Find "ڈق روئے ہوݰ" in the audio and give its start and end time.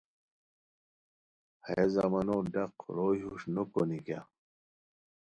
2.53-3.41